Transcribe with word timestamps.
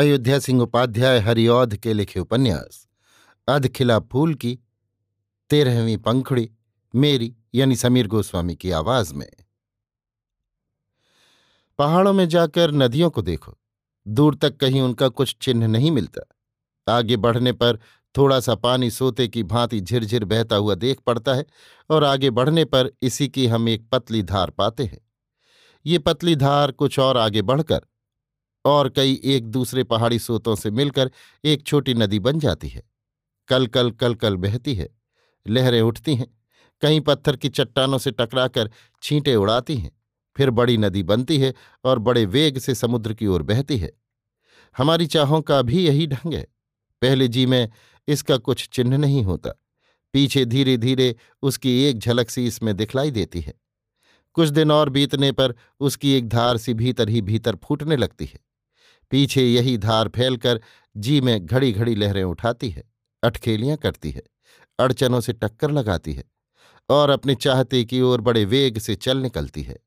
अयोध्या 0.00 0.38
सिंह 0.38 0.62
उपाध्याय 0.62 1.18
हरिऔध 1.18 1.76
के 1.76 1.92
लिखे 1.92 2.20
उपन्यास, 2.20 2.88
अधखिला 3.48 3.98
फूल 3.98 4.34
की, 4.34 4.58
तेरहवीं 5.50 5.96
पंखुड़ी, 5.96 6.50
मेरी 6.94 7.36
यानी 7.54 7.76
समीर 7.76 8.06
गोस्वामी 8.06 8.56
की 8.56 8.70
आवाज़ 8.70 9.14
में। 9.14 9.32
पहाड़ों 11.78 12.12
में 12.12 12.28
जाकर 12.28 12.72
नदियों 12.72 13.10
को 13.10 13.22
देखो, 13.22 13.58
दूर 14.08 14.34
तक 14.34 14.56
कहीं 14.56 14.80
उनका 14.80 15.08
कुछ 15.08 15.36
चिन्ह 15.40 15.66
नहीं 15.66 15.90
मिलता। 15.90 16.22
आगे 16.96 17.16
बढ़ने 17.16 17.52
पर 17.52 17.78
थोड़ा 18.16 18.40
सा 18.40 18.54
पानी 18.54 18.90
सोते 18.90 19.28
की 19.28 19.42
भांति 19.42 19.80
झिरझिर 19.80 20.24
बहता 20.24 20.56
हुआ 20.56 20.74
देख 20.74 21.00
पड़ता 21.00 21.34
है 21.34 21.46
और 21.90 22.04
आगे 22.04 22.30
बढ़ने 22.30 22.64
पर 22.64 22.92
इसी 23.02 23.28
की 23.28 23.46
हम 23.46 23.68
एक 23.68 23.88
पतली 23.88 24.22
धार 24.22 24.50
पाते 24.50 24.84
हैं। 24.84 25.00
ये 25.86 25.98
पतली 25.98 26.36
धार 26.36 26.72
कुछ 26.72 26.98
और 26.98 27.16
आगे 27.16 27.42
बढ़कर 27.42 27.80
और 28.64 28.88
कई 28.88 29.20
एक 29.26 29.46
दूसरे 29.46 29.84
पहाड़ी 29.84 30.18
सोतों 30.18 30.54
से 30.54 30.70
मिलकर 30.70 31.10
एक 31.44 31.62
छोटी 31.62 31.94
नदी 31.94 32.18
बन 32.18 32.38
जाती 32.38 32.68
है। 32.68 32.82
कल 33.48 33.66
कल 33.66 33.90
कल 33.90 34.14
कल 34.14 34.36
बहती 34.36 34.74
है, 34.74 34.88
लहरें 35.46 35.80
उठती 35.82 36.14
हैं, 36.14 36.26
कहीं 36.82 37.00
पत्थर 37.00 37.36
की 37.36 37.48
चट्टानों 37.48 37.98
से 37.98 38.10
टकराकर 38.10 38.70
छींटे 39.02 39.34
उड़ाती 39.34 39.76
हैं, 39.76 39.90
फिर 40.36 40.50
बड़ी 40.50 40.76
नदी 40.76 41.02
बनती 41.02 41.38
है 41.38 41.52
और 41.84 41.98
बड़े 41.98 42.24
वेग 42.26 42.58
से 42.58 42.74
समुद्र 42.74 43.14
की 43.14 43.26
ओर 43.26 43.42
बहती 43.42 43.78
है। 43.78 43.92
हमारी 44.76 45.06
चाहों 45.06 45.40
का 45.42 45.60
भी 45.62 45.86
यही 45.86 46.06
ढंग 46.06 46.34
है। 46.34 46.46
पहले 47.02 47.28
जी 47.28 47.46
में 47.46 47.68
इसका 48.08 48.36
कुछ 48.36 48.68
चिन्ह 48.68 48.96
नहीं 48.96 49.22
होता, 49.22 49.50
पीछे 50.14 50.44
धीरे 50.44 50.76
धीरे 50.76 51.14
उसकी 51.42 51.82
एक 51.84 51.98
झलक 51.98 52.30
सी 52.30 52.46
इसमें 52.46 52.74
दिखलाई 52.76 53.10
देती 53.10 53.40
है। 53.40 53.54
कुछ 54.36 54.48
दिन 54.48 54.70
और 54.70 54.88
बीतने 54.88 55.30
पर 55.32 55.54
उसकी 55.80 56.12
एक 56.12 56.28
धार 56.28 56.56
सी 56.56 56.74
भीतर 56.74 57.08
ही 57.08 57.22
भीतर 57.22 57.56
फूटने 57.56 57.96
लगती 57.96 58.24
है। 58.24 58.38
पीछे 59.10 59.46
यही 59.46 59.78
धार 59.78 60.08
फैलकर 60.08 60.60
जी 60.96 61.20
में 61.20 61.46
घड़ी 61.46 61.72
घड़ी 61.72 61.94
लहरें 61.94 62.24
उठाती 62.24 62.70
है 62.70 62.84
अटखेलियाँ 63.22 63.76
करती 63.76 64.10
है, 64.10 64.22
अड़चनों 64.78 65.20
से 65.20 65.32
टक्कर 65.32 65.70
लगाती 65.70 66.12
है 66.12 66.24
और 66.90 67.10
अपने 67.10 67.34
चाहते 67.34 67.84
की 67.84 68.00
ओर 68.00 68.20
बड़े 68.20 68.44
वेग 68.44 68.78
से 68.78 68.94
चल 68.94 69.18
निकलती 69.18 69.62
है। 69.62 69.78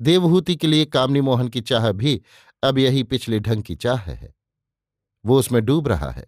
देवहूति 0.00 0.56
के 0.56 0.66
लिए 0.66 0.84
कामनी 0.84 1.20
मोहन 1.20 1.48
की 1.48 1.60
चाह 1.60 1.92
भी 1.92 2.22
अब 2.62 2.78
यही 2.78 3.02
पिछले 3.02 3.40
ढंग 3.40 3.62
की 3.62 3.74
चाह 3.74 4.00
है। 4.00 4.34
वो 5.26 5.38
उसमें 5.38 5.64
डूब 5.64 5.88
रहा 5.88 6.10
है। 6.10 6.26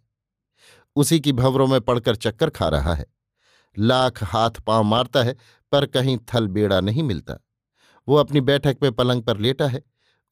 उसी 0.96 1.20
की 1.20 1.32
भंवरों 1.32 1.66
में 1.66 1.80
पड़कर 1.80 2.16
चक्कर 2.16 2.50
खा 2.50 2.68
रहा 2.68 2.94
है। 2.94 3.06
लाख 3.78 4.24
हाथ 4.24 4.50
पाँव 4.50 4.82
मारता 4.82 5.22
है, 5.22 5.36
पर 5.72 5.86
कहीं 5.86 6.18
थल 6.18 6.46
बेड़ा 6.46 6.80
नहीं 6.80 7.02
मिलता। 7.02 7.38
वो 8.08 8.16
अपनी 8.16 8.40
बैठक 8.40 8.76
में 8.82 8.92
पलंग 8.92 9.22
पर 9.22 9.38
लेटा 9.38 9.66
है, 9.66 9.82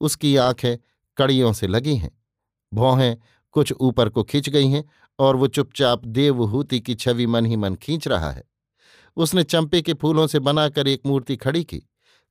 उसकी 0.01 0.37
आँखें 0.37 0.77
कड़ियों 1.17 1.53
से 1.53 1.67
लगी 1.67 1.97
हैं। 1.97 2.11
भौहें 2.75 3.17
कुछ 3.53 3.73
ऊपर 3.73 4.09
को 4.09 4.23
खिंच 4.23 4.49
गई 4.49 4.69
हैं 4.69 4.85
और 5.19 5.37
वो 5.37 5.47
चुपचाप 5.47 6.05
देवहूति 6.05 6.81
की 6.81 6.95
छवि 6.95 7.27
मन 7.27 7.47
ही 7.47 7.57
मन 7.57 7.75
खींच 7.75 8.09
रहा 8.09 8.31
है। 8.31 8.45
उसने 9.17 9.45
चंपे 9.45 9.83
के 9.83 9.95
फूलों 9.95 10.27
से 10.27 10.39
बनाकर 10.39 10.89
एक 10.89 11.03
मूर्ति 11.07 11.37
खड़ी 11.37 11.65
की। 11.65 11.83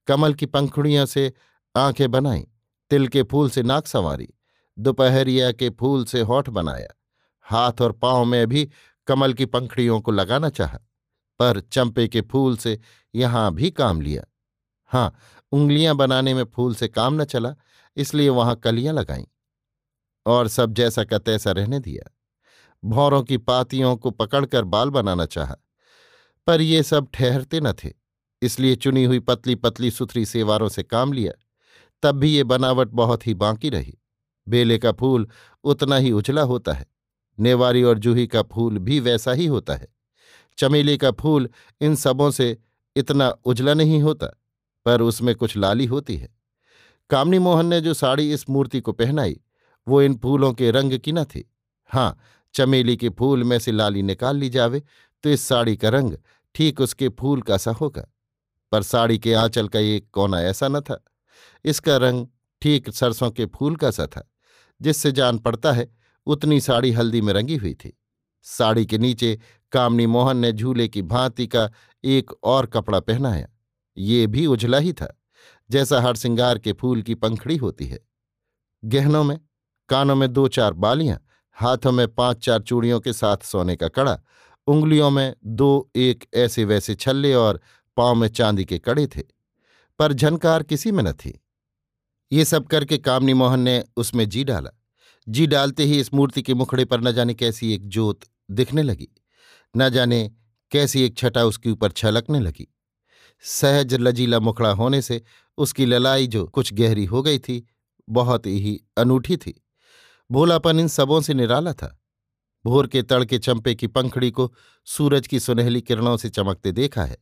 कमल 0.07 0.33
की 0.33 0.45
पंखुड़ियों 0.45 1.05
से 1.05 1.33
आँखें 1.75 2.11
बनाई, 2.11 2.47
तिल 2.89 3.07
के 3.07 3.23
फूल 3.23 3.49
से 3.49 3.63
नाक 3.63 3.87
संवारी, 3.87 4.29
दोपहरिया 4.79 5.51
के 5.51 5.69
फूल 5.69 6.05
से 6.05 6.21
होठ 6.21 6.49
बनाया। 6.49 6.87
हाथ 7.41 7.81
और 7.81 7.91
पाँव 7.91 8.25
में 8.25 8.47
भी 8.47 8.69
कमल 9.07 9.33
की 9.33 9.45
पंखड़ियों 9.45 10.01
को 10.01 10.11
लगाना 10.11 10.49
चाहा, 10.49 10.79
पर 11.39 11.59
चंपे 11.59 12.07
के 12.07 12.21
फूल 12.21 12.57
से 12.57 12.79
यहाँ 13.15 13.53
भी 13.53 13.71
काम 13.71 14.01
लिया। 14.01 14.23
हाँ 14.91 15.13
उंगलियाँ 15.51 15.95
बनाने 15.95 16.33
में 16.33 16.43
फूल 16.45 16.75
से 16.75 16.87
काम 16.87 17.21
न 17.21 17.25
चला, 17.25 17.53
इसलिए 17.97 18.29
वहाँ 18.29 18.55
कलियाँ 18.55 18.93
लगाईं। 18.93 19.25
और 20.25 20.47
सब 20.47 20.73
जैसा 20.73 21.03
का 21.03 21.17
तैसा 21.17 21.51
रहने 21.51 21.79
दिया। 21.79 22.09
भौरों 22.83 23.21
की 23.23 23.37
पातियों 23.37 23.95
को 23.95 24.11
पकड़कर 24.11 24.63
बाल 24.65 24.89
बनाना 24.89 25.25
चाहा, 25.25 25.55
पर 26.47 26.61
ये 26.61 26.83
सब 26.83 27.07
ठहरते 27.13 27.59
न 27.61 27.73
थे, 27.73 27.91
इसलिए 28.41 28.75
चुनी 28.75 29.03
हुई 29.03 29.19
पतली 29.19 29.55
पतली 29.55 29.91
सुथरी 29.91 30.25
सेवारों 30.25 30.69
से 30.69 30.83
काम 30.83 31.13
लिया। 31.13 31.31
तब 32.03 32.15
भी 32.15 32.31
ये 32.31 32.43
बनावट 32.43 32.89
बहुत 32.89 33.27
ही 33.27 33.33
बाकी 33.33 33.69
रही। 33.69 33.97
बेले 34.47 34.77
का 34.77 34.91
फूल 34.91 35.27
उतना 35.63 35.95
ही 35.95 36.11
उजला 36.11 36.41
होता 36.43 36.73
है, 36.73 36.85
नेवारी 37.37 37.83
और 37.83 37.99
जूही 37.99 38.27
का 38.27 38.41
फूल 38.43 38.77
भी 38.79 38.99
वैसा 38.99 39.31
ही 39.31 39.45
होता 39.45 39.75
है। 39.75 39.87
चमेली 40.57 40.97
का 40.97 41.11
फूल 41.11 41.49
इन 41.81 41.95
सबों 41.95 42.29
से 42.31 42.57
इतना 42.95 43.29
उजला 43.45 43.73
नहीं 43.73 44.01
होता। 44.01 44.27
पर 44.85 45.01
उसमें 45.01 45.35
कुछ 45.35 45.57
लाली 45.57 45.85
होती 45.85 46.17
है। 46.17 46.29
कामनी 47.09 47.39
मोहन 47.39 47.65
ने 47.65 47.81
जो 47.81 47.93
साड़ी 47.93 48.33
इस 48.33 48.49
मूर्ति 48.49 48.81
को 48.81 48.91
पहनाई, 48.91 49.41
वो 49.87 50.01
इन 50.01 50.17
फूलों 50.17 50.53
के 50.53 50.71
रंग 50.71 50.99
की 50.99 51.11
न 51.11 51.23
थी। 51.23 51.53
हाँ 51.89 52.19
चमेली 52.53 52.97
के 52.97 53.09
फूल 53.09 53.43
में 53.43 53.59
से 53.59 53.71
लाली 53.71 54.01
निकाल 54.01 54.35
ली 54.35 54.49
जावे 54.49 54.83
तो 55.23 55.29
इस 55.29 55.41
साड़ी 55.41 55.77
का 55.77 55.89
रंग 55.89 56.13
ठीक 56.55 56.81
उसके 56.81 57.09
फूल 57.09 57.41
का 57.41 57.57
सा 57.57 57.71
होगा। 57.71 58.07
पर 58.71 58.83
साड़ी 58.83 59.19
के 59.19 59.33
आंचल 59.33 59.67
का 59.67 59.79
एक 59.79 60.09
कोना 60.11 60.41
ऐसा 60.41 60.67
न 60.67 60.81
था। 60.81 61.03
इसका 61.65 61.97
रंग 61.97 62.27
ठीक 62.61 62.89
सरसों 62.89 63.31
के 63.31 63.45
फूल 63.45 63.75
का 63.75 63.91
सा 63.91 64.07
था। 64.07 64.31
जिससे 64.81 65.11
जान 65.11 65.37
पड़ता 65.37 65.71
है, 65.71 65.95
उतनी 66.25 66.61
साड़ी 66.61 66.91
हल्दी 66.91 67.21
में 67.21 67.33
रंगी 67.33 67.55
हुई 67.55 67.73
थी। 67.73 67.99
साड़ी 68.43 68.85
के 68.85 68.97
नीचे 68.97 69.39
कामनी 69.71 70.05
मोहन 70.05 70.37
ने 70.37 70.51
झूले 70.51 70.87
की 70.87 71.01
भांति 71.01 71.47
का 71.47 71.71
एक 72.03 72.31
और 72.43 72.65
कपड़ा 72.65 72.99
पहनाया। 72.99 73.47
ये 73.97 74.25
भी 74.27 74.45
उजला 74.45 74.77
ही 74.77 74.93
था, 74.93 75.15
जैसा 75.69 76.01
हर 76.01 76.15
सिंगार 76.15 76.57
के 76.57 76.73
फूल 76.73 77.01
की 77.01 77.15
पंखड़ी 77.15 77.57
होती 77.57 77.85
है। 77.85 77.99
गहनों 78.83 79.23
में, 79.23 79.39
कानों 79.89 80.15
में 80.15 80.31
दो 80.33 80.47
चार 80.47 80.73
बालियाँ, 80.73 81.19
हाथों 81.57 81.91
में 81.91 82.07
पाँच 82.07 82.37
चार 82.37 82.61
चूड़ियों 82.61 82.99
के 82.99 83.13
साथ 83.13 83.37
सोने 83.37 83.75
का 83.75 83.87
कड़ा, 83.87 84.19
उंगलियों 84.67 85.09
में 85.09 85.33
दो 85.45 85.89
एक 85.95 86.25
ऐसे 86.33 86.65
वैसे 86.65 86.95
छल्ले 86.95 87.33
और 87.33 87.61
पाँव 87.97 88.15
में 88.15 88.27
चांदी 88.27 88.65
के 88.65 88.79
कड़े 88.79 89.07
थे, 89.07 89.21
पर 89.99 90.13
झनकार 90.13 90.63
किसी 90.63 90.91
में 90.91 91.03
न 91.03 91.11
थी। 91.13 91.39
ये 92.31 92.45
सब 92.45 92.67
करके 92.67 92.97
कामनी 92.97 93.33
मोहन 93.33 93.59
ने 93.59 93.83
उसमें 93.97 94.27
जी 94.29 94.43
डाला। 94.43 94.69
जी 95.27 95.47
डालते 95.47 95.83
ही 95.83 95.99
इस 95.99 96.13
मूर्ति 96.13 96.41
के 96.41 96.53
मुखड़े 96.53 96.85
पर 96.85 97.01
न 97.01 97.11
जाने 97.11 97.33
कैसी 97.33 97.73
एक 97.73 97.87
जोत 97.87 98.19
दिखने 98.51 98.83
लगी, 98.83 99.07
न 99.75 99.89
जाने 99.89 100.29
कैसी 100.71 101.03
एक 101.03 101.17
छटा 101.17 101.43
उसके 101.43 101.69
ऊपर 101.69 101.91
छलकने 101.91 102.39
लगी। 102.39 102.67
सहज 103.43 103.93
लजीला 103.93 104.39
मुखड़ा 104.39 104.69
होने 104.69 105.01
से 105.01 105.21
उसकी 105.57 105.85
ललाई 105.85 106.27
जो 106.27 106.47
कुछ 106.47 106.73
गहरी 106.73 107.05
हो 107.05 107.21
गई 107.21 107.39
थी, 107.39 107.67
बहुत 108.09 108.45
ही 108.45 108.81
अनूठी 108.97 109.37
थी। 109.37 109.63
भोलापन 110.31 110.79
इन 110.79 110.87
सबों 110.87 111.21
से 111.21 111.33
निराला 111.33 111.73
था। 111.73 112.01
भोर 112.65 112.87
के 112.87 113.01
तड़के 113.01 113.39
चंपे 113.39 113.75
की 113.75 113.87
पंखड़ी 113.87 114.31
को 114.31 114.53
सूरज 114.85 115.27
की 115.27 115.39
सुनहली 115.39 115.81
किरणों 115.81 116.17
से 116.17 116.29
चमकते 116.29 116.71
देखा 116.71 117.03
है। 117.03 117.17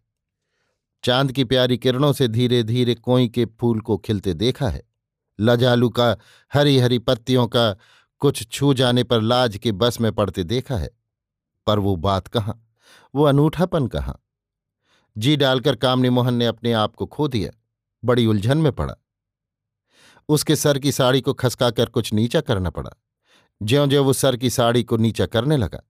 चाँद 1.04 1.31
की 1.31 1.44
प्यारी 1.44 1.77
किरणों 1.77 2.13
से 2.13 2.27
धीरे 2.27 2.63
धीरे 2.63 2.95
कोई 2.95 3.27
के 3.27 3.45
फूल 3.45 3.81
को 3.81 3.98
खिलते 3.98 4.33
देखा 4.33 4.69
है। 4.69 4.83
लजालू 5.39 5.89
का 5.89 6.18
हरी 6.54 6.80
हरी 6.80 7.00
पत्तियों 7.00 7.48
का 7.48 7.77
कुछ 8.19 8.48
छू 8.51 8.74
जाने 8.74 9.04
पर 9.04 9.21
लाज 9.21 9.57
के 9.57 9.71
बस 9.71 10.01
में 10.01 10.12
पड़ते 10.12 10.44
देखा 10.44 10.77
है। 10.77 10.89
पर 11.68 11.80
वो 11.80 11.95
बात 11.95 12.27
कहाँ? 12.27 12.68
वो 13.16 13.24
अनूठापन 13.24 13.88
कहाँ? 13.88 14.25
जी 15.15 15.35
डालकर 15.35 15.75
कामनी 15.75 16.09
मोहन 16.09 16.33
ने 16.33 16.45
अपने 16.45 16.73
आप 16.73 16.95
को 16.95 17.06
खो 17.06 17.27
दिया, 17.27 17.51
बड़ी 18.03 18.25
उलझन 18.25 18.57
में 18.57 18.71
पड़ा। 18.71 18.95
उसके 20.29 20.56
सर 20.56 20.79
की 20.79 20.91
साड़ी 20.91 21.21
को 21.21 21.33
खसकाकर 21.33 21.85
कुछ 21.85 22.13
नीचा 22.13 22.41
करना 22.41 22.69
पड़ा। 22.69 22.89
ज्यो 23.61 23.85
ज्यो 23.88 24.03
वो 24.03 24.13
सर 24.13 24.38
की 24.38 24.50
साड़ी 24.50 24.83
को 24.83 24.97
नीचा 24.97 25.25
करने 25.25 25.57
लगा, 25.57 25.81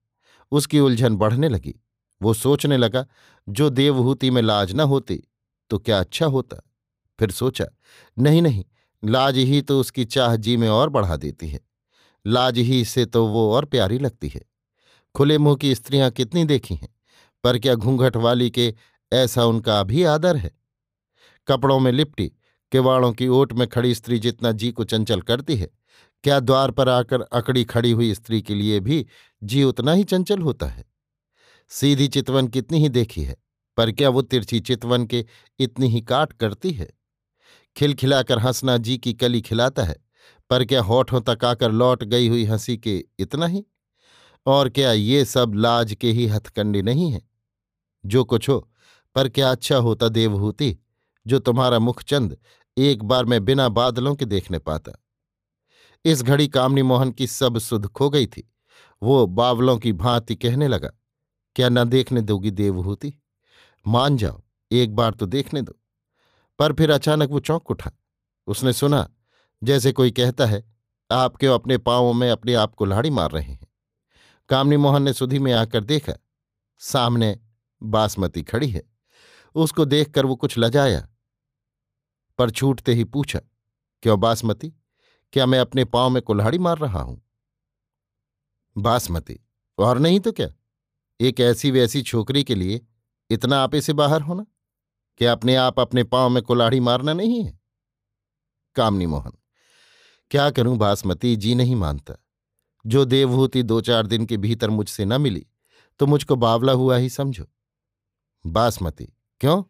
उसकी 0.52 0.80
उलझन 0.80 1.16
बढ़ने 1.16 1.48
लगी। 1.48 1.74
वो 2.20 2.34
सोचने 2.34 2.76
लगा, 2.76 3.06
जो 3.48 3.70
देवहूति 3.70 4.30
में 4.30 4.42
लाज 4.42 4.72
न 4.72 4.80
होती 4.82 5.22
तो 5.70 5.78
क्या 5.78 5.98
अच्छा 6.00 6.26
होता? 6.26 6.56
फिर 7.18 7.30
सोचा, 7.30 7.64
नहीं 8.16 8.42
नहीं, 8.42 8.64
लाज 9.02 9.36
ही 9.36 9.60
तो 9.62 9.78
उसकी 9.80 10.04
चाह 10.04 10.36
जी 10.36 10.56
में 10.56 10.68
और 10.68 10.88
बढ़ा 10.88 11.16
देती 11.16 11.48
है। 11.48 11.60
लाज 12.24 12.58
ही 12.58 12.84
से 12.84 13.04
तो 13.06 13.26
वो 13.26 13.50
और 13.52 13.64
प्यारी 13.64 13.98
लगती 13.98 14.28
है। 14.28 14.40
खुले 15.14 15.38
मुँह 15.38 15.56
की 15.56 15.74
स्त्रियाँ 15.74 16.10
कितनी 16.10 16.44
देखी 16.44 16.74
हैं, 16.74 16.88
पर 17.44 17.58
क्या 17.58 17.74
घूंघट 17.74 18.16
वाली 18.16 18.50
के 18.50 18.74
ऐसा 19.12 19.44
उनका 19.44 19.80
अभी 19.80 20.04
आदर 20.04 20.36
है। 20.36 20.58
कपड़ों 21.48 21.80
में 21.80 21.92
लिपटी, 21.92 22.32
किवाड़ों 22.72 23.12
की 23.12 23.28
ओट 23.28 23.52
में 23.52 23.68
खड़ी 23.68 23.94
स्त्री 23.94 24.18
जितना 24.18 24.52
जी 24.52 24.72
को 24.72 24.84
चंचल 24.84 25.20
करती 25.20 25.56
है, 25.56 25.68
क्या 26.24 26.40
द्वार 26.40 26.70
पर 26.70 26.88
आकर 26.88 27.20
अकड़ी 27.20 27.64
खड़ी 27.64 27.90
हुई 27.90 28.14
स्त्री 28.14 28.42
के 28.42 28.54
लिए 28.54 28.80
भी 28.80 29.06
जी 29.42 29.64
उतना 29.64 29.92
ही 29.92 30.04
चंचल 30.04 30.38
होता 30.38 30.66
है? 30.66 30.84
सीधी 31.68 32.08
चितवन 32.08 32.48
कितनी 32.48 32.78
ही 32.78 32.88
देखी 32.88 33.22
है, 33.22 33.36
पर 33.76 33.92
क्या 33.92 34.08
वो 34.08 34.22
तिरछी 34.22 34.60
चितवन 34.60 35.06
के 35.06 35.26
इतनी 35.58 35.88
ही 35.88 36.00
काट 36.00 36.32
करती 36.32 36.70
है? 36.70 36.90
खिलखिलाकर 37.76 38.38
हंसना 38.38 38.76
जी 38.76 38.98
की 38.98 39.14
कली 39.14 39.40
खिलाता 39.40 39.84
है, 39.84 39.96
पर 40.50 40.64
क्या 40.64 40.82
होठों 40.82 41.20
तक 41.20 41.44
आकर 41.44 41.72
लौट 41.72 42.04
गई 42.04 42.28
हुई 42.28 42.44
हँसी 42.44 42.78
के 42.78 43.04
इतना 43.18 43.46
ही? 43.46 43.66
और 44.46 44.68
क्या 44.68 44.92
ये 44.92 45.24
सब 45.24 45.52
लाज 45.54 45.94
के 46.00 46.10
ही 46.12 46.26
हथकंडे 46.26 46.82
नहीं 46.82 47.10
हैं? 47.10 47.30
जो 48.06 48.24
कुछ 48.24 48.48
हो 48.48 48.69
पर 49.14 49.28
क्या 49.28 49.50
अच्छा 49.50 49.76
होता 49.76 50.08
देवहूति, 50.08 50.78
जो 51.26 51.38
तुम्हारा 51.38 51.78
मुखचंद 51.78 52.36
एक 52.78 53.02
बार 53.02 53.24
में 53.24 53.44
बिना 53.44 53.68
बादलों 53.68 54.14
के 54.14 54.24
देखने 54.24 54.58
पाता? 54.58 54.92
इस 56.04 56.22
घड़ी 56.22 56.48
कामनी 56.48 56.82
मोहन 56.82 57.10
की 57.10 57.26
सब 57.26 57.58
सुध 57.58 57.86
खो 57.86 58.10
गई 58.10 58.26
थी। 58.26 58.52
वो 59.02 59.26
बावलों 59.26 59.78
की 59.78 59.92
भांति 59.92 60.36
कहने 60.36 60.68
लगा, 60.68 60.90
क्या 61.56 61.68
न 61.68 61.84
देखने 61.84 62.20
दोगी 62.20 62.50
देवहूति? 62.50 63.14
मान 63.86 64.16
जाओ, 64.16 64.42
एक 64.72 64.94
बार 64.96 65.10
तो 65.10 65.26
देखने 65.26 65.62
दो। 65.62 65.76
पर 66.58 66.72
फिर 66.72 66.90
अचानक 66.90 67.30
वो 67.30 67.40
चौंक 67.40 67.70
उठा। 67.70 67.90
उसने 68.46 68.72
सुना, 68.72 69.10
जैसे 69.62 69.92
कोई 69.92 70.10
कहता 70.10 70.46
है, 70.46 70.74
आप 71.10 71.36
क्यों 71.36 71.54
अपने 71.54 71.78
पांवों 71.78 72.12
में 72.12 72.30
अपने 72.30 72.54
आप 72.54 72.74
को 72.74 72.84
लाड़ी 72.84 73.10
मार 73.10 73.30
रहे 73.30 73.44
हैं? 73.44 73.66
कामनी 74.48 74.76
मोहन 74.76 75.02
ने 75.02 75.12
सुधी 75.12 75.38
में 75.38 75.52
आकर 75.52 75.84
देखा, 75.84 76.12
सामने 76.78 77.40
बासमती 77.82 78.42
खड़ी 78.42 78.70
है। 78.70 78.89
उसको 79.54 79.84
देखकर 79.84 80.26
वो 80.26 80.36
कुछ 80.36 80.58
लजाया। 80.58 81.08
पर 82.38 82.50
छूटते 82.50 82.94
ही 82.94 83.04
पूछा, 83.04 83.40
क्यों 84.02 84.20
बासमती? 84.20 84.72
क्या 85.32 85.46
मैं 85.46 85.58
अपने 85.58 85.84
पाँव 85.84 86.10
में 86.10 86.22
कुल्हाड़ी 86.22 86.58
मार 86.58 86.78
रहा 86.78 87.00
हूँ? 87.00 87.20
बासमती? 88.76 89.38
और 89.78 89.98
नहीं 89.98 90.20
तो 90.20 90.32
क्या? 90.32 90.48
एक 91.20 91.40
ऐसी 91.40 91.70
वैसी 91.70 92.02
छोकरी 92.02 92.44
के 92.44 92.54
लिए 92.54 92.80
इतना 93.30 93.60
आपे 93.60 93.80
से 93.80 93.92
बाहर 93.92 94.20
होना 94.20 94.46
क्या 95.20 95.32
अपने 95.32 95.54
आप 95.54 95.80
अपने 95.80 96.04
पाँव 96.04 96.28
में 96.30 96.42
कुल्हाड़ी 96.42 96.80
मारना 96.80 97.12
नहीं 97.12 97.42
है? 97.44 97.58
कामनी 98.76 99.06
मोहन, 99.06 99.32
क्या 100.30 100.50
करूँ 100.50 100.76
बासमती? 100.78 101.36
जी 101.36 101.54
नहीं 101.54 101.76
मानता। 101.76 102.14
जो 102.84 103.04
देवहूति 103.04 103.62
दो 103.62 103.80
चार 103.80 104.06
दिन 104.06 104.26
के 104.26 104.36
भीतर 104.36 104.70
मुझसे 104.70 105.04
न 105.04 105.20
मिली 105.20 105.46
तो 106.00 106.06
मुझको 106.06 106.36
बावला 106.36 106.72
हुआ 106.72 106.96
ही 106.96 107.08
समझो। 107.08 107.46
बासमती 108.44 109.08
क्यों? 109.40 109.62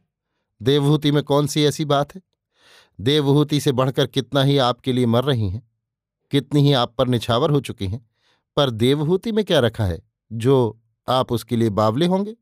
देवहूति 0.60 1.12
में 1.12 1.22
कौन 1.22 1.46
सी 1.46 1.64
ऐसी 1.64 1.84
बात 1.84 2.14
है? 2.14 2.22
देवहूति 3.00 3.60
से 3.60 3.72
बढ़कर 3.72 4.06
कितना 4.06 4.42
ही 4.42 4.58
आपके 4.58 4.92
लिए 4.92 5.06
मर 5.06 5.24
रही 5.24 5.48
हैं, 5.48 5.68
कितनी 6.30 6.60
ही 6.60 6.72
आप 6.72 6.94
पर 6.98 7.08
निछावर 7.08 7.50
हो 7.50 7.60
चुकी 7.60 7.86
हैं, 7.86 8.08
पर 8.56 8.70
देवहूति 8.70 9.32
में 9.32 9.44
क्या 9.44 9.60
रखा 9.60 9.84
है 9.84 10.00
जो 10.32 10.80
आप 11.08 11.32
उसके 11.32 11.56
लिए 11.56 11.70
बावले 11.70 12.06
होंगे? 12.06 12.36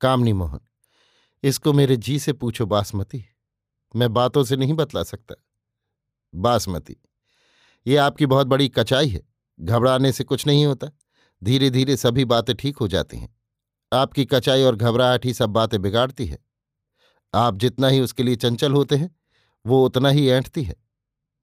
कामनी 0.00 0.32
मोहन, 0.32 0.60
इसको 1.42 1.72
मेरे 1.72 1.96
जी 1.96 2.18
से 2.18 2.32
पूछो 2.32 2.66
बासमती। 2.66 3.24
मैं 3.96 4.12
बातों 4.12 4.44
से 4.44 4.56
नहीं 4.56 4.74
बतला 4.74 5.02
सकता। 5.02 5.34
बासमती, 6.34 6.96
ये 7.86 7.96
आपकी 7.96 8.26
बहुत 8.26 8.46
बड़ी 8.46 8.68
कचाई 8.68 9.08
है, 9.08 9.22
घबराने 9.60 10.12
से 10.12 10.24
कुछ 10.24 10.46
नहीं 10.46 10.66
होता। 10.66 10.90
धीरे 11.42 11.70
धीरे 11.70 11.96
सभी 11.96 12.24
बातें 12.24 12.56
ठीक 12.56 12.76
हो 12.76 12.88
जाती 12.88 13.16
हैं। 13.16 13.35
आपकी 13.96 14.24
कचाई 14.24 14.62
और 14.62 14.76
घबराहट 14.76 15.26
ही 15.26 15.34
सब 15.34 15.50
बातें 15.50 15.82
बिगाड़ती 15.82 16.26
है। 16.26 16.38
आप 17.34 17.56
जितना 17.56 17.88
ही 17.88 18.00
उसके 18.00 18.22
लिए 18.22 18.36
चंचल 18.36 18.72
होते 18.72 18.96
हैं, 18.96 19.16
वो 19.66 19.86
उतना 19.86 20.08
ही 20.08 20.28
ऐंठती 20.28 20.62
है। 20.62 20.76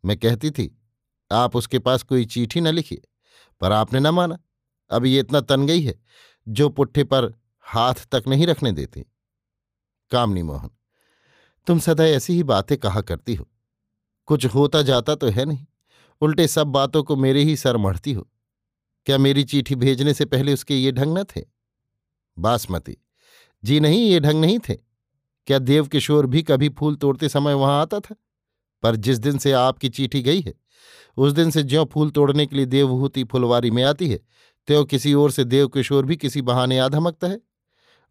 मैं 0.05 0.17
कहती 0.17 0.51
थी, 0.51 0.81
आप 1.31 1.55
उसके 1.55 1.79
पास 1.79 2.03
कोई 2.03 2.25
चिट्ठी 2.25 2.61
न 2.61 2.67
लिखिए। 2.67 3.01
पर 3.61 3.71
आपने 3.71 3.99
न 3.99 4.07
माना। 4.07 4.39
अब 4.91 5.05
ये 5.05 5.19
इतना 5.19 5.41
तन 5.41 5.67
गई 5.67 5.81
है, 5.81 5.99
जो 6.47 6.69
पुट्ठे 6.69 7.03
पर 7.03 7.33
हाथ 7.59 7.93
तक 8.11 8.23
नहीं 8.27 8.47
रखने 8.47 8.71
देती। 8.71 9.05
कामनी 10.11 10.43
मोहन, 10.43 10.69
तुम 11.67 11.79
सदा 11.79 12.05
ऐसी 12.05 12.33
ही 12.33 12.43
बातें 12.43 12.77
कहा 12.77 13.01
करती 13.01 13.35
हो। 13.35 13.47
कुछ 14.25 14.45
होता 14.45 14.81
जाता 14.81 15.15
तो 15.15 15.29
है 15.29 15.45
नहीं। 15.45 15.65
उल्टे 16.21 16.47
सब 16.47 16.67
बातों 16.67 17.03
को 17.03 17.15
मेरे 17.15 17.43
ही 17.43 17.57
सर 17.57 17.77
मढ़ती 17.77 18.13
हो। 18.13 18.29
क्या 19.05 19.17
मेरी 19.17 19.43
चिट्ठी 19.43 19.75
भेजने 19.75 20.13
से 20.13 20.25
पहले 20.25 20.53
उसके 20.53 20.77
ये 20.77 20.91
ढंग 20.91 21.17
न 21.17 21.23
थे? 21.23 21.52
बासमती। 22.37 22.97
जी 23.63 23.79
नहीं, 23.79 24.09
ये 24.11 24.19
ढंग 24.19 24.41
नहीं 24.41 24.59
थे। 24.59 24.73
क्या 25.47 25.59
देव 25.59 25.87
किशोर 25.87 26.25
भी 26.25 26.43
कभी 26.43 26.69
फूल 26.69 26.95
तोड़ते 26.95 27.29
समय 27.29 27.53
वहाँ 27.53 27.81
आता 27.81 27.99
था? 27.99 28.15
पर 28.83 28.95
जिस 28.95 29.19
दिन 29.19 29.37
से 29.37 29.51
आपकी 29.51 29.89
चीठी 29.89 30.21
गई 30.21 30.41
है, 30.41 30.53
उस 31.17 31.33
दिन 31.33 31.51
से 31.51 31.63
ज्यो 31.63 31.85
फूल 31.85 32.09
तोड़ने 32.09 32.45
के 32.45 32.55
लिए 32.55 32.65
देवहूति 32.65 33.23
फुलवारी 33.23 33.71
में 33.71 33.83
आती 33.83 34.09
है, 34.09 34.19
त्यों 34.67 34.85
किसी 34.85 35.13
ओर 35.13 35.31
से 35.31 35.43
देव 35.43 35.67
किशोर 35.67 36.05
भी 36.05 36.15
किसी 36.15 36.41
बहाने 36.41 36.79
आ 36.79 36.87
धमकता 36.87 37.27
है। 37.27 37.41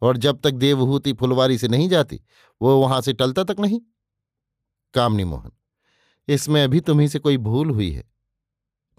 और 0.03 0.17
जब 0.17 0.41
तक 0.41 0.51
देवहूति 0.51 1.13
फुलवारी 1.13 1.59
से 1.59 1.69
नहीं 1.69 1.89
जाती, 1.89 2.21
वो 2.63 2.81
वहाँ 2.81 3.01
से 3.01 3.13
टलता 3.13 3.45
तक 3.45 3.57
नहीं। 3.61 3.81
कामनी 4.95 5.25
मोहन, 5.25 5.51
इसमें 6.29 6.63
अभी 6.65 6.81
तुम्ही 6.81 7.09
से 7.09 7.19
कोई 7.19 7.37
भूल 7.37 7.71
हुई 7.71 7.91
है? 7.91 8.05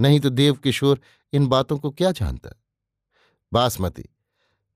नहीं 0.01 0.19
तो 0.19 0.29
देव 0.29 0.53
किशोर 0.53 1.01
इन 1.33 1.47
बातों 1.47 1.77
को 1.77 1.91
क्या 1.91 2.11
जानता? 2.11 2.49
बासमती 3.53 4.05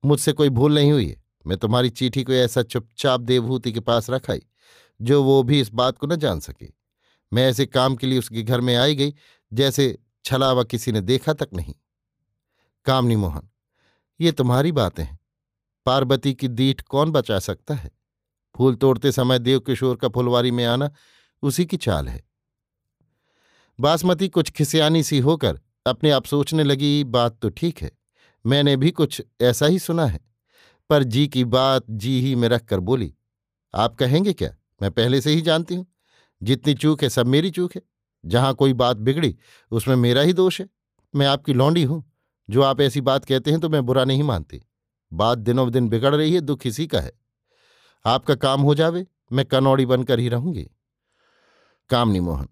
मुझसे 0.06 0.34
कोई 0.34 0.50
भूल 0.50 0.76
नहीं 0.76 0.92
हुई। 0.92 1.08
है 1.08 1.24
मैं 1.48 1.58
तुम्हारी 1.58 1.90
चिट्ठी 1.90 2.24
को 2.24 2.34
ऐसा 2.34 2.64
चुपचाप 2.64 3.22
देवभूति 3.22 3.72
के 3.72 3.80
पास 3.80 4.10
रखाई 4.10 4.42
जो 5.02 5.24
वो 5.24 5.44
भी 5.44 5.62
इस 5.62 5.70
बात 5.70 5.98
को 5.98 6.08
न 6.08 6.16
जान 6.16 6.40
सके। 6.40 6.68
मैं 7.34 7.50
ऐसे 7.50 7.66
काम 7.66 7.96
के 7.96 8.08
लिए 8.08 8.20
उसके 8.20 8.44
घर 8.44 8.62
में 8.62 8.76
आई 8.76 8.96
गई, 8.96 9.14
जैसे 9.54 9.98
छलावा 10.26 10.64
किसी 10.64 10.92
ने 10.92 11.02
देखा 11.02 11.34
तक 11.34 11.50
नहीं। 11.54 11.74
कामनी 12.86 13.16
मोहन, 13.16 13.50
ये 14.22 14.32
तुम्हारी 14.32 14.72
बातें 14.72 15.04
हैं। 15.04 15.20
पार्वती 15.86 16.34
की 16.34 16.48
दीठ 16.48 16.82
कौन 16.82 17.12
बचा 17.12 17.40
सकता 17.40 17.76
है? 17.76 17.92
फूल 18.58 18.76
तोड़ते 18.76 19.12
समय 19.12 19.40
देव 19.40 19.60
किशोर 19.60 19.96
का 19.96 20.10
फुलवारी 20.10 20.52
में 20.52 20.66
आना 20.66 20.92
उसी 21.42 21.66
की 21.66 21.78
चाल 21.78 22.08
है। 22.08 22.24
बासमती 23.80 24.30
कुछ 24.30 24.50
खिसियानी 24.50 25.04
सी 25.04 25.20
होकर 25.20 25.60
अपने 25.88 26.12
आप 26.12 26.26
सोचने 26.26 26.64
लगी, 26.64 27.04
बात 27.04 27.40
तो 27.42 27.50
ठीक 27.50 27.82
है। 27.82 27.97
मैंने 28.48 28.76
भी 28.78 28.92
कुछ 28.92 29.22
ऐसा 29.42 29.66
ही 29.66 29.80
सुना 29.80 30.06
है। 30.06 30.20
पर 30.90 31.04
जी 31.04 31.28
की 31.28 31.44
बात 31.44 31.86
जी 31.90 32.22
ही 32.22 32.36
में 32.36 32.48
रखकर 32.50 32.80
बोली, 32.80 33.14
आप 33.74 33.96
कहेंगे 33.96 34.34
क्या? 34.34 34.56
मैं 34.82 34.92
पहले 34.92 35.22
से 35.22 35.32
ही 35.32 35.42
जानती 35.42 35.76
हूँ। 35.76 35.86
जितनी 36.44 36.74
चूक 36.74 37.04
है, 37.04 37.10
सब 37.10 37.28
मेरी 37.28 37.52
चूक 37.52 37.76
है। 37.76 37.82
जहाँ 38.26 38.54
कोई 38.54 38.74
बात 38.74 38.98
बिगड़ी, 38.98 39.38
उसमें 39.72 39.96
मेरा 39.96 40.22
ही 40.22 40.34
दोष 40.34 40.62
है। 40.62 40.70
मैं 41.16 41.28
आपकी 41.28 41.54
लौंडी 41.54 41.84
हूँ। 41.84 42.04
जो 42.50 42.62
आप 42.62 42.82
ऐसी 42.82 43.02
बात 43.02 43.26
कहते 43.26 43.52
हैं 43.52 43.60
तो 43.60 43.70
मैं 43.70 43.86
बुरा 43.86 44.04
नहीं 44.06 44.24
मानती। 44.24 44.62
बात 45.14 45.38
दिनों 45.38 45.72
दिन 45.72 45.90
बिगड़ 45.90 46.16
रही 46.16 46.34
है, 46.34 46.42
दुख 46.42 46.68
इसी 46.68 46.88
का 46.88 47.00
है। 47.00 47.12
आपका 48.06 48.36
काम 48.36 48.62
हो 48.62 48.76
जावे, 48.76 49.08
मैं 49.32 49.46
कनौड़ी 49.46 49.86
बनकर 49.86 50.20
ही 50.20 50.30
रहूँगी। 50.30 50.70
कामनी 51.90 52.20
मोहन, 52.20 52.48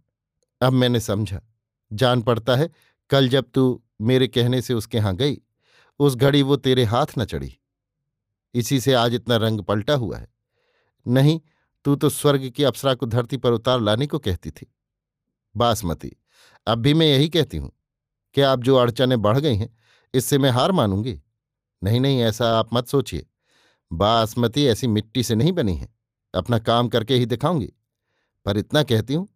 अब 0.62 0.74
मैंने 0.74 1.00
समझा। 1.00 1.42
जान 1.94 2.22
पड़ता 2.22 2.56
है, 2.56 2.70
कल 3.10 3.30
जब 3.30 3.46
तू 3.54 3.84
मेरे 4.02 4.28
कहने 4.28 4.62
से 4.62 4.74
उसके 4.74 4.98
यहाँ 4.98 5.16
गई 5.16 5.42
उस 6.00 6.16
घड़ी 6.16 6.42
वो 6.42 6.56
तेरे 6.56 6.84
हाथ 6.84 7.06
न 7.18 7.26
चढ़ी। 7.26 7.60
इसी 8.54 8.80
से 8.80 8.94
आज 8.94 9.14
इतना 9.14 9.36
रंग 9.36 9.62
पलटा 9.62 9.94
हुआ 9.94 10.18
है। 10.18 10.28
नहीं, 11.08 11.40
तू 11.86 11.96
तो 11.96 12.10
स्वर्ग 12.10 12.50
की 12.50 12.64
अप्सरा 12.64 12.94
को 12.94 13.06
धरती 13.06 13.38
पर 13.38 13.52
उतार 13.52 13.80
लाने 13.80 14.08
को 14.08 14.20
कहती 14.20 14.52
थी। 14.52 14.76
बासमती, 15.56 16.12
अब 16.68 16.78
भी 16.78 16.94
मैं 16.94 17.08
यही 17.08 17.30
कहती 17.30 17.58
हूँ 17.58 17.72
कि 18.36 18.42
आप 18.42 18.60
जो 18.60 18.76
अड़चने 18.76 19.18
बढ़ 19.18 19.40
गई 19.40 19.56
हैं, 19.56 19.78
इससे 20.14 20.38
मैं 20.38 20.50
हार 20.50 20.72
मानूँगी? 20.72 21.22
नहीं 21.84 22.00
नहीं, 22.00 22.22
ऐसा 22.22 22.60
आप 22.60 22.74
मत 22.74 22.88
सोचिए। 22.88 23.28
बासमती 23.94 24.66
ऐसी 24.66 24.88
मिट्टी 24.88 25.24
से 25.24 25.36
नहीं 25.36 25.52
बनी 25.52 25.76
है, 25.76 25.96
अपना 26.34 26.60
काम 26.60 26.88
करके 26.88 27.16
ही 27.16 27.26
दिखाऊँगी। 27.26 27.74
पर 28.46 28.58
इतना 28.58 28.84
कहती 28.84 29.14
हूँ, 29.14 29.28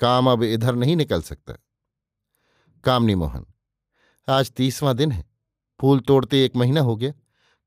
काम 0.00 0.30
अब 0.30 0.42
इधर 0.42 0.74
नहीं 0.74 0.96
निकल 0.96 1.22
सकता। 1.22 1.54
कामनी 2.84 3.14
मोहन, 3.14 3.46
आज 4.28 4.52
तीसवां 4.52 4.96
दिन 4.96 5.12
है। 5.12 5.31
फूल 5.82 6.00
तोड़ते 6.00 6.44
एक 6.44 6.56
महीना 6.56 6.80
हो 6.80 6.96
गया। 6.96 7.12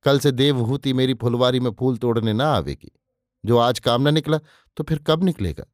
कल 0.06 0.20
से 0.20 0.32
देवहूति 0.32 0.94
मेरी 0.94 1.14
फुलवारी 1.14 1.60
में 1.60 1.72
फूल 1.72 1.98
तोड़ने 1.98 2.34
ना 2.34 2.48
आवेगी। 2.48 2.92
जो 3.46 3.58
आज 3.58 3.80
काम 3.80 4.08
न 4.08 4.14
निकला 4.14 4.40
तो 4.78 4.84
फिर 4.84 5.04
कब 5.08 5.24
निकलेगा? 5.24 5.66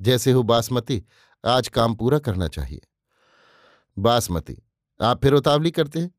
जैसे 0.00 0.32
हो 0.32 0.42
बासमती, 0.42 1.02
आज 1.44 1.68
काम 1.68 1.94
पूरा 1.94 2.18
करना 2.18 2.48
चाहिए। 2.48 2.80
बासमती, 3.98 4.62
आप 5.00 5.22
फिर 5.22 5.32
उतावली 5.32 5.70
करते 5.70 6.00
हैं। 6.00 6.10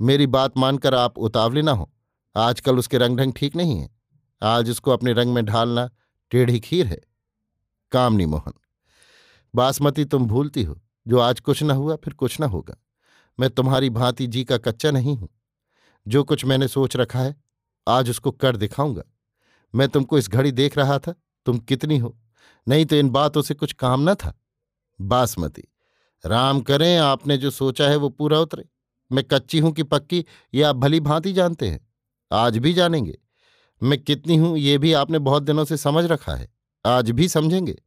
मेरी 0.00 0.26
बात 0.26 0.58
मानकर 0.58 0.94
आप 0.94 1.18
उतावले 1.18 1.62
ना 1.62 1.72
हो। 1.72 1.92
आजकल 2.36 2.78
उसके 2.78 2.98
रंग 2.98 3.18
ढंग 3.18 3.32
ठीक 3.36 3.56
नहीं 3.56 3.78
है। 3.78 3.88
आज 4.42 4.70
उसको 4.70 4.90
अपने 4.90 5.12
रंग 5.12 5.34
में 5.34 5.44
ढालना 5.44 5.90
टेढ़ी 6.30 6.60
खीर 6.60 6.86
है। 6.86 7.00
कामनी 7.92 8.26
मोहन, 8.26 8.52
बासमती 9.54 10.04
तुम 10.04 10.26
भूलती 10.26 10.62
हो। 10.62 10.80
जो 11.08 11.18
आज 11.18 11.40
कुछ 11.40 11.62
न 11.62 11.70
हुआ, 11.70 11.96
फिर 11.96 12.14
कुछ 12.14 12.40
न 12.40 12.44
होगा। 12.44 12.76
मैं 13.40 13.50
तुम्हारी 13.50 13.90
भांति 13.90 14.26
जी 14.26 14.44
का 14.44 14.58
कच्चा 14.58 14.90
नहीं 14.90 15.16
हूँ। 15.16 15.28
जो 16.08 16.24
कुछ 16.24 16.44
मैंने 16.44 16.68
सोच 16.68 16.96
रखा 16.96 17.18
है, 17.18 17.36
आज 17.88 18.10
उसको 18.10 18.30
कर 18.30 18.56
दिखाऊँगा। 18.56 19.02
मैं 19.74 19.88
तुमको 19.88 20.18
इस 20.18 20.28
घड़ी 20.28 20.52
देख 20.52 20.78
रहा 20.78 20.98
था, 20.98 21.14
तुम 21.46 21.58
कितनी 21.58 21.98
हो। 21.98 22.18
नहीं 22.68 22.86
तो 22.86 22.96
इन 22.96 23.10
बातों 23.10 23.42
से 23.42 23.54
कुछ 23.54 23.72
काम 23.72 24.10
न 24.10 24.14
था। 24.14 24.40
बासमती, 25.00 25.62
राम 26.26 26.60
करें, 26.60 26.96
आपने 26.96 27.36
जो 27.36 27.50
सोचा 27.50 27.88
है 27.88 27.96
वो 27.96 28.08
पूरा 28.08 28.40
उतरे। 28.40 28.68
मैं 29.12 29.24
कच्ची 29.24 29.58
हूँ 29.58 29.72
कि 29.72 29.82
पक्की, 29.82 30.24
ये 30.54 30.62
आप 30.62 30.76
भली 30.76 31.00
भांति 31.00 31.32
जानते 31.32 31.68
हैं। 31.68 31.88
आज 32.32 32.58
भी 32.58 32.72
जानेंगे। 32.72 33.18
मैं 33.82 34.02
कितनी 34.02 34.36
हूँ, 34.36 34.58
ये 34.58 34.78
भी 34.78 34.92
आपने 34.92 35.18
बहुत 35.18 35.42
दिनों 35.42 35.64
से 35.64 35.76
समझ 35.76 36.04
रखा 36.04 36.34
है। 36.34 36.52
आज 36.86 37.10
भी 37.10 37.28
समझेंगे। 37.28 37.82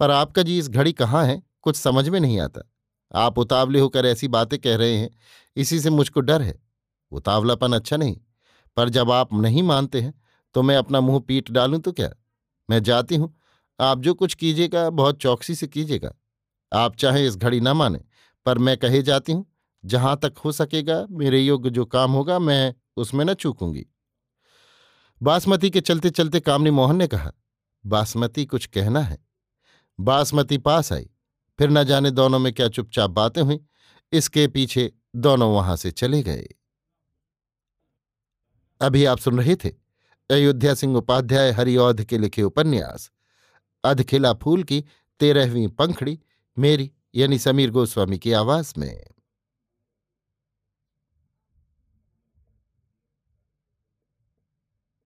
पर 0.00 0.10
आपका 0.10 0.42
जी 0.42 0.58
इस 0.58 0.68
घड़ी 0.68 0.92
कहाँ 0.92 1.24
है, 1.24 1.42
कुछ 1.62 1.76
समझ 1.76 2.08
में 2.08 2.20
नहीं 2.20 2.40
आता। 2.40 2.70
आप 3.14 3.38
उतावले 3.38 3.80
होकर 3.80 4.06
ऐसी 4.06 4.28
बातें 4.28 4.58
कह 4.58 4.76
रहे 4.76 4.96
हैं, 4.96 5.10
इसी 5.56 5.80
से 5.80 5.90
मुझको 5.90 6.20
डर 6.20 6.42
है। 6.42 6.58
उतावलापन 7.12 7.72
अच्छा 7.72 7.96
नहीं, 7.96 8.16
पर 8.76 8.88
जब 8.88 9.10
आप 9.10 9.32
नहीं 9.34 9.62
मानते 9.62 10.00
हैं 10.00 10.14
तो 10.54 10.62
मैं 10.62 10.76
अपना 10.76 11.00
मुँह 11.00 11.20
पीट 11.20 11.50
डालूं 11.50 11.78
तो 11.78 11.92
क्या? 11.92 12.10
मैं 12.68 12.82
जाती 12.82 13.16
हूँ, 13.16 13.34
आप 13.78 14.00
जो 14.00 14.14
कुछ 14.14 14.34
कीजिएगा, 14.34 14.88
बहुत 14.90 15.18
चौकसी 15.18 15.54
से 15.54 15.66
कीजिएगा। 15.66 16.12
आप 16.72 16.96
चाहे 16.96 17.26
इस 17.26 17.36
घड़ी 17.36 17.60
न 17.60 17.68
माने, 17.68 18.00
पर 18.46 18.58
मैं 18.58 18.76
कहे 18.76 19.02
जाती 19.02 19.32
हूँ, 19.32 19.46
जहाँ 19.84 20.16
तक 20.22 20.38
हो 20.44 20.52
सकेगा, 20.52 21.06
मेरे 21.10 21.40
योग्य 21.40 21.70
जो 21.70 21.84
काम 21.84 22.12
होगा, 22.12 22.38
मैं 22.38 22.74
उसमें 22.96 23.24
न 23.24 23.34
चूकूँगी। 23.34 23.86
बासमती 25.20 25.70
के 25.70 25.80
चलते 25.80 26.10
चलते 26.10 26.40
कामनी 26.40 26.70
मोहन 26.70 26.96
ने 26.96 27.06
कहा, 27.06 27.32
बासमती 27.84 28.44
कुछ 28.46 28.66
कहना 28.66 29.00
है। 29.00 29.18
बासमती 29.98 30.58
पास 30.58 30.92
आई। 30.92 31.08
फिर 31.58 31.70
न 31.70 31.84
जाने 31.84 32.10
दोनों 32.10 32.38
में 32.38 32.52
क्या 32.52 32.68
चुपचाप 32.68 33.10
बातें 33.10 33.42
हुई। 33.42 33.60
इसके 34.12 34.46
पीछे 34.48 34.92
दोनों 35.16 35.52
वहाँ 35.54 35.76
से 35.76 35.90
चले 35.90 36.22
गए। 36.22 36.48
अभी 38.80 39.04
आप 39.04 39.18
सुन 39.18 39.38
रहे 39.38 39.56
थे 39.56 39.68
अयोध्या 40.30 40.74
सिंह 40.74 40.96
उपाध्याय 40.96 41.50
हरिऔध 41.50 42.04
के 42.04 42.18
लिखे 42.18 42.42
उपन्यास, 42.42 43.10
अधखिला 43.84 44.32
फूल 44.32 44.62
की 44.62 44.84
तेरहवीं 45.20 45.68
पंखड़ी, 45.68 46.18
मेरी 46.58 46.92
यानी 47.14 47.38
समीर 47.38 47.70
गोस्वामी 47.70 48.18
की 48.18 48.32
आवाज़ 48.32 48.74
में। 48.78 49.13